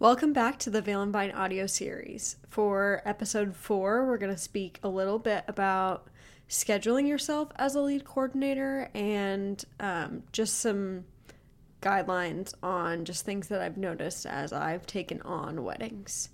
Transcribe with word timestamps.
Welcome 0.00 0.32
back 0.32 0.58
to 0.60 0.70
the 0.70 0.80
Veil 0.80 1.02
and 1.02 1.14
audio 1.14 1.66
series. 1.66 2.36
For 2.48 3.02
episode 3.04 3.54
four, 3.54 4.06
we're 4.06 4.16
going 4.16 4.32
to 4.32 4.40
speak 4.40 4.80
a 4.82 4.88
little 4.88 5.18
bit 5.18 5.44
about 5.46 6.06
scheduling 6.48 7.06
yourself 7.06 7.50
as 7.56 7.74
a 7.74 7.82
lead 7.82 8.06
coordinator 8.06 8.88
and 8.94 9.62
um, 9.78 10.22
just 10.32 10.58
some 10.58 11.04
guidelines 11.82 12.54
on 12.62 13.04
just 13.04 13.26
things 13.26 13.48
that 13.48 13.60
I've 13.60 13.76
noticed 13.76 14.24
as 14.24 14.54
I've 14.54 14.86
taken 14.86 15.20
on 15.20 15.64
weddings. 15.64 16.30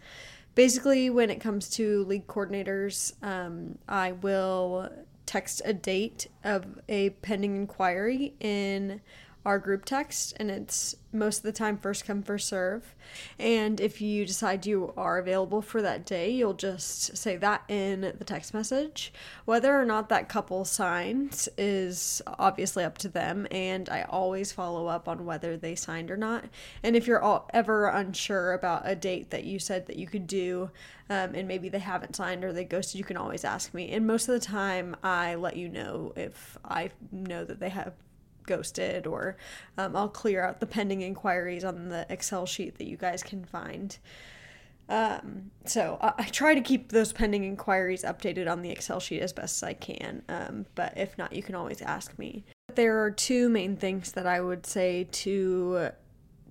Basically, 0.55 1.11
when 1.11 1.29
it 1.29 1.41
comes 1.41 1.69
to 1.71 2.05
lead 2.05 2.29
coordinators, 2.29 3.15
um, 3.21 3.79
I 3.89 4.13
will 4.13 4.89
text 5.27 5.61
a 5.65 5.75
date 5.75 6.29
of 6.45 6.79
a 6.89 7.11
pending 7.11 7.57
inquiry 7.57 8.35
in 8.39 9.01
our 9.47 9.61
group 9.61 9.85
text, 9.85 10.35
and 10.41 10.51
it's 10.51 10.97
most 11.13 11.39
of 11.39 11.43
the 11.45 11.53
time 11.53 11.79
first 11.79 12.05
come, 12.05 12.21
first 12.21 12.49
serve. 12.49 12.97
And 13.39 13.81
if 13.81 14.01
you 14.01 14.27
decide 14.27 14.67
you 14.67 14.93
are 14.97 15.19
available 15.19 15.63
for 15.63 15.81
that 15.83 16.05
day, 16.05 16.31
you'll 16.31 16.53
just 16.53 17.17
say 17.17 17.37
that 17.37 17.63
in 17.69 18.01
the 18.01 18.25
text 18.25 18.53
message. 18.53 19.13
Whether 19.45 19.81
or 19.81 19.85
not 19.85 20.09
that 20.09 20.29
couple 20.29 20.65
signs 20.65 21.49
is 21.57 22.21
obviously 22.27 22.83
up 22.83 22.99
to 22.99 23.09
them, 23.09 23.47
and 23.53 23.89
I 23.89 24.03
always 24.03 24.51
follow 24.51 24.89
up 24.89 25.07
on 25.07 25.25
whether 25.25 25.57
they 25.57 25.77
signed 25.77 26.11
or 26.11 26.17
not. 26.17 26.47
And 26.83 26.97
if 26.97 27.07
you're 27.07 27.23
all, 27.23 27.49
ever 27.55 27.87
unsure 27.87 28.53
about 28.53 28.83
a 28.85 28.97
date 28.97 29.31
that 29.31 29.45
you 29.45 29.61
said 29.61 29.87
that 29.87 29.97
you 29.97 30.09
could 30.09 30.27
do, 30.27 30.73
um, 31.09 31.37
and 31.37 31.47
maybe 31.47 31.69
they 31.69 31.79
haven't 31.79 32.17
signed 32.17 32.45
or 32.45 32.53
they 32.53 32.65
ghosted, 32.65 32.99
you 32.99 33.05
can 33.05 33.17
always 33.17 33.45
ask 33.45 33.73
me. 33.73 33.93
And 33.93 34.09
most 34.09 34.29
of 34.29 34.35
the 34.35 34.45
time, 34.45 34.97
I 35.05 35.37
let 35.37 35.57
you 35.57 35.69
know 35.69 36.13
if 36.17 36.59
I 36.65 36.91
know 37.13 37.45
that 37.45 37.61
they 37.61 37.69
have 37.69 37.95
ghosted 38.47 39.07
or 39.07 39.37
um, 39.79 39.97
I'll 39.97 40.09
clear 40.09 40.45
out 40.45 40.61
the 40.61 40.67
pending 40.67 41.03
inquiries 41.03 41.65
on 41.65 41.89
the 41.89 42.07
Excel 42.09 42.47
sheet 42.47 42.79
that 42.79 42.87
you 42.87 42.97
guys 42.97 43.23
can 43.23 43.45
find. 43.45 43.97
Um, 44.89 45.51
so 45.65 45.99
I, 46.01 46.13
I, 46.19 46.25
try 46.29 46.55
to 46.55 46.61
keep 46.61 46.93
those 46.93 47.13
pending 47.13 47.43
inquiries 47.43 48.05
updated 48.05 48.51
on 48.51 48.63
the 48.63 48.71
Excel 48.71 49.01
sheet 49.01 49.21
as 49.21 49.33
best 49.33 49.61
as 49.61 49.69
I 49.69 49.73
can. 49.73 50.23
Um, 50.29 50.67
but 50.77 50.97
if 50.97 51.19
not, 51.19 51.33
you 51.33 51.43
can 51.43 51.57
always 51.57 51.83
ask 51.83 52.17
me. 52.21 52.45
There 52.73 53.03
are 53.03 53.11
two 53.11 53.49
main 53.49 53.77
things 53.77 54.13
that 54.13 54.27
I 54.29 54.41
would 54.41 54.65
say 54.65 55.09
to 55.11 55.91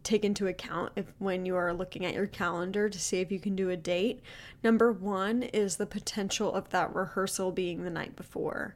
take 0.06 0.23
into 0.23 0.48
account 0.48 0.94
if 0.95 1.14
when 1.20 1.45
you 1.45 1.56
are 1.56 1.73
looking 1.73 2.06
at 2.06 2.14
your 2.14 2.28
calendar 2.28 2.88
to 2.88 3.00
see 3.00 3.20
if 3.20 3.31
you 3.31 3.39
can 3.39 3.56
do 3.56 3.70
a 3.70 3.75
date. 3.75 4.22
Number 4.64 4.92
one 4.92 5.44
is 5.44 5.75
the 5.75 5.86
potential 5.86 6.53
of 6.53 6.70
that 6.70 6.95
rehearsal 6.95 7.52
being 7.52 7.84
the 7.84 7.89
night 7.89 8.16
before. 8.16 8.75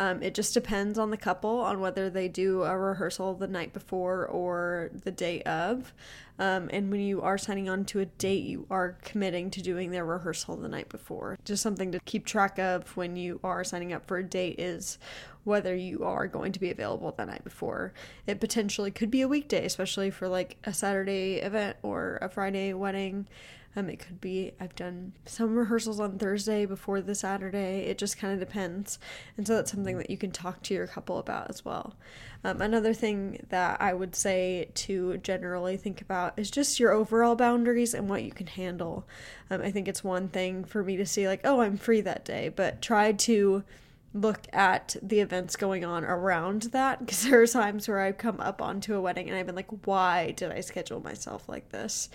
Um, 0.00 0.22
it 0.22 0.32
just 0.34 0.54
depends 0.54 0.98
on 0.98 1.10
the 1.10 1.18
couple 1.18 1.60
on 1.60 1.78
whether 1.78 2.08
they 2.08 2.26
do 2.26 2.62
a 2.62 2.74
rehearsal 2.74 3.34
the 3.34 3.46
night 3.46 3.74
before 3.74 4.26
or 4.26 4.90
the 5.04 5.10
day 5.10 5.42
of. 5.42 5.92
Um, 6.38 6.70
and 6.72 6.90
when 6.90 7.02
you 7.02 7.20
are 7.20 7.36
signing 7.36 7.68
on 7.68 7.84
to 7.84 8.00
a 8.00 8.06
date, 8.06 8.44
you 8.44 8.66
are 8.70 8.96
committing 9.02 9.50
to 9.50 9.60
doing 9.60 9.90
their 9.90 10.06
rehearsal 10.06 10.56
the 10.56 10.70
night 10.70 10.88
before. 10.88 11.38
Just 11.44 11.62
something 11.62 11.92
to 11.92 12.00
keep 12.06 12.24
track 12.24 12.58
of 12.58 12.96
when 12.96 13.14
you 13.14 13.40
are 13.44 13.62
signing 13.62 13.92
up 13.92 14.08
for 14.08 14.16
a 14.16 14.24
date 14.24 14.58
is 14.58 14.96
whether 15.44 15.74
you 15.74 16.04
are 16.04 16.26
going 16.26 16.52
to 16.52 16.60
be 16.60 16.70
available 16.70 17.12
the 17.16 17.26
night 17.26 17.44
before. 17.44 17.92
It 18.26 18.40
potentially 18.40 18.90
could 18.90 19.10
be 19.10 19.22
a 19.22 19.28
weekday, 19.28 19.64
especially 19.64 20.10
for 20.10 20.28
like 20.28 20.56
a 20.64 20.72
Saturday 20.72 21.36
event 21.36 21.76
or 21.82 22.18
a 22.20 22.28
Friday 22.28 22.72
wedding. 22.74 23.26
Um, 23.76 23.88
it 23.88 24.00
could 24.00 24.20
be 24.20 24.52
I've 24.58 24.74
done 24.74 25.12
some 25.26 25.54
rehearsals 25.54 26.00
on 26.00 26.18
Thursday 26.18 26.66
before 26.66 27.00
the 27.00 27.14
Saturday. 27.14 27.82
It 27.82 27.98
just 27.98 28.18
kind 28.18 28.34
of 28.34 28.40
depends, 28.40 28.98
and 29.36 29.46
so 29.46 29.54
that's 29.54 29.70
something 29.70 29.96
that 29.98 30.10
you 30.10 30.16
can 30.16 30.32
talk 30.32 30.62
to 30.64 30.74
your 30.74 30.88
couple 30.88 31.18
about 31.18 31.48
as 31.50 31.64
well. 31.64 31.94
Um, 32.42 32.60
another 32.60 32.92
thing 32.92 33.46
that 33.50 33.80
I 33.80 33.92
would 33.92 34.16
say 34.16 34.70
to 34.74 35.18
generally 35.18 35.76
think 35.76 36.00
about 36.00 36.36
is 36.36 36.50
just 36.50 36.80
your 36.80 36.90
overall 36.90 37.36
boundaries 37.36 37.94
and 37.94 38.08
what 38.08 38.24
you 38.24 38.32
can 38.32 38.48
handle. 38.48 39.06
Um, 39.50 39.60
I 39.62 39.70
think 39.70 39.86
it's 39.86 40.02
one 40.02 40.28
thing 40.28 40.64
for 40.64 40.82
me 40.82 40.96
to 40.96 41.06
see 41.06 41.28
like, 41.28 41.42
oh, 41.44 41.60
I'm 41.60 41.76
free 41.76 42.00
that 42.00 42.24
day, 42.24 42.48
but 42.48 42.82
try 42.82 43.12
to 43.12 43.62
look 44.12 44.48
at 44.52 44.96
the 45.02 45.20
events 45.20 45.54
going 45.54 45.84
on 45.84 46.04
around 46.04 46.62
that 46.62 46.98
because 46.98 47.22
there 47.28 47.40
are 47.40 47.46
times 47.46 47.86
where 47.88 48.00
I've 48.00 48.18
come 48.18 48.40
up 48.40 48.60
onto 48.60 48.94
a 48.94 49.00
wedding 49.00 49.28
and 49.28 49.38
I've 49.38 49.46
been 49.46 49.54
like, 49.54 49.86
why 49.86 50.32
did 50.32 50.50
I 50.50 50.60
schedule 50.60 51.00
myself 51.00 51.48
like 51.48 51.70
this? 51.70 52.08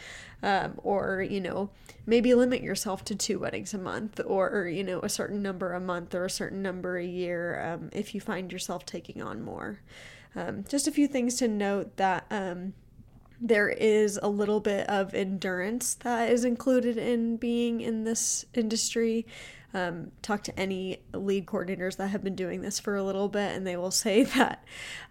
Um, 0.44 0.74
or, 0.84 1.22
you 1.22 1.40
know, 1.40 1.70
maybe 2.06 2.34
limit 2.34 2.62
yourself 2.62 3.06
to 3.06 3.16
two 3.16 3.40
weddings 3.40 3.74
a 3.74 3.78
month 3.78 4.20
or, 4.26 4.68
you 4.68 4.84
know, 4.84 5.00
a 5.02 5.10
certain 5.10 5.42
number 5.42 5.74
a 5.74 5.80
month 5.80 6.14
or 6.14 6.26
a 6.26 6.30
certain 6.30 6.62
number 6.62 6.98
a 6.98 7.06
year 7.06 7.62
um, 7.66 7.90
if 7.94 8.14
you 8.14 8.22
find 8.22 8.52
yourself 8.52 8.86
taking 8.86 9.22
on 9.22 9.42
more. 9.42 9.80
Um, 10.36 10.66
just 10.68 10.88
a 10.88 10.92
few 10.92 11.08
things 11.08 11.36
to 11.36 11.48
note 11.48 11.96
that 11.96 12.26
um, 12.30 12.74
there 13.42 13.70
is 13.70 14.20
a 14.22 14.30
little 14.30 14.60
bit 14.60 14.88
of 14.90 15.14
endurance 15.14 15.96
that 15.96 16.32
is 16.32 16.46
included 16.46 16.98
in 16.98 17.38
being 17.38 17.82
in 17.82 18.04
this 18.04 18.46
industry. 18.54 19.26
Um, 19.74 20.12
talk 20.22 20.44
to 20.44 20.58
any 20.58 21.00
lead 21.14 21.46
coordinators 21.46 21.98
that 21.98 22.08
have 22.08 22.24
been 22.24 22.36
doing 22.36 22.62
this 22.62 22.80
for 22.80 22.96
a 22.96 23.04
little 23.04 23.28
bit, 23.28 23.56
and 23.56 23.68
they 23.68 23.76
will 23.76 23.92
say 23.92 24.24
that 24.38 24.64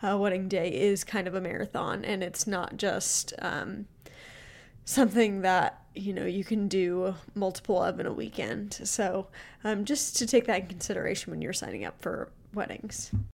uh, 0.03 0.17
wedding 0.17 0.49
day 0.49 0.69
is 0.69 1.05
kind 1.05 1.29
of 1.29 1.35
a 1.35 1.41
marathon, 1.41 2.05
and 2.05 2.23
it's 2.23 2.47
not 2.47 2.79
just 2.79 3.35
um, 3.41 3.87
something 4.85 5.43
that 5.43 5.83
you 5.95 6.13
know 6.13 6.25
you 6.25 6.45
can 6.45 6.67
do 6.67 7.15
multiple 7.35 7.83
of 7.83 8.01
in 8.01 8.07
a 8.07 8.13
weekend. 8.13 8.73
So, 8.85 9.29
um, 9.65 9.85
just 9.85 10.17
to 10.17 10.27
take 10.27 10.47
that 10.47 10.63
in 10.63 10.67
consideration 10.67 11.31
when 11.31 11.43
you're 11.43 11.53
signing 11.53 11.85
up 11.85 12.01
for 12.01 12.31
weddings. 12.55 13.11